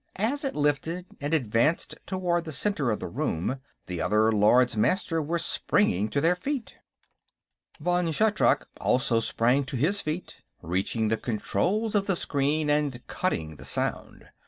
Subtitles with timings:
[0.15, 5.21] As it lifted and advanced toward the center of the room, the other Lords Master
[5.21, 6.73] were springing to their feet.
[7.79, 13.57] Vann Shatrak also sprang to his feet, reaching the controls of the screen and cutting
[13.57, 14.31] the sound.